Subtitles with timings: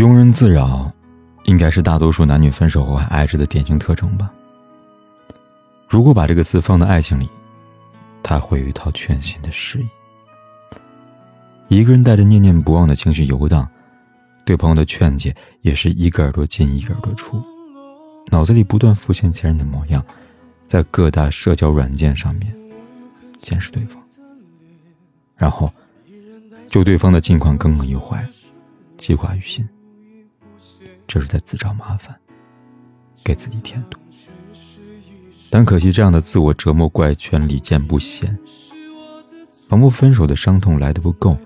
[0.00, 0.90] 庸人自扰，
[1.44, 4.32] 应该是大多数男女分手后还爱着的典型特征吧。
[5.86, 7.28] 如果把这个词放到爱情里，
[8.22, 9.88] 它会有一套全新的诗意。
[11.68, 13.68] 一个人带着念念不忘的情绪游荡，
[14.46, 17.38] 对朋友的劝解也是一个耳朵进一个耳朵出，
[18.28, 20.02] 脑子里不断浮现前任的模样，
[20.66, 22.56] 在各大社交软件上面
[23.36, 24.02] 监视对方，
[25.36, 25.70] 然后
[26.70, 28.26] 就对方的近况耿耿于怀，
[28.96, 29.68] 记挂于心。
[31.12, 32.16] 这是在自找麻烦，
[33.24, 33.98] 给自己添堵。
[35.50, 38.38] 但可惜，这样的自我折磨怪圈屡见不鲜。
[39.68, 41.36] 仿佛分手的伤痛来的不够，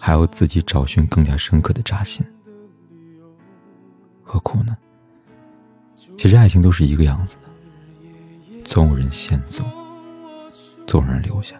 [0.00, 2.26] 还要自己找寻更加深刻的扎心。
[4.24, 4.76] 何苦呢？
[6.16, 7.48] 其实爱情都是一个样子的，
[8.64, 9.64] 总有人先走，
[10.88, 11.54] 总有人留下。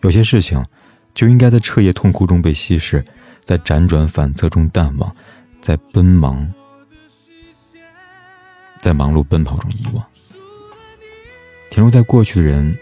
[0.00, 0.64] 有些事情，
[1.12, 3.04] 就应该在彻夜痛哭中被稀释，
[3.40, 5.14] 在辗转反侧中淡忘。
[5.60, 6.52] 在奔忙，
[8.80, 10.04] 在忙碌奔跑中遗忘，
[11.70, 12.76] 停留在过去的人，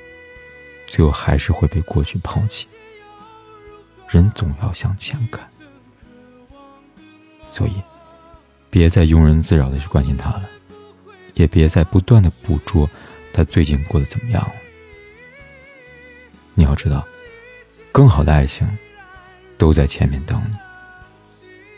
[0.86, 2.66] 最后还是会被过去抛弃。
[4.08, 5.44] 人总要向前看，
[7.50, 7.82] 所以，
[8.70, 10.48] 别再庸人自扰的去关心他了，
[11.34, 12.88] 也别再不断的捕捉
[13.32, 14.54] 他最近过得怎么样了。
[16.54, 17.04] 你要知道，
[17.90, 18.66] 更好的爱情，
[19.58, 20.56] 都在前面等你。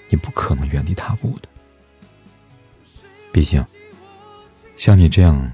[0.08, 1.48] 你不可能原地踏步的，
[3.30, 3.64] 毕竟，
[4.76, 5.50] 像你这样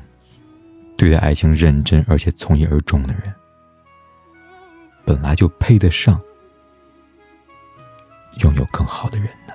[0.97, 3.34] 对待爱情认真而且从一而终的人，
[5.04, 6.20] 本来就配得上
[8.41, 9.54] 拥有更好的人呢。